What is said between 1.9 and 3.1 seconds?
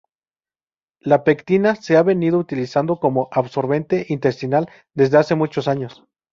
ha venido utilizando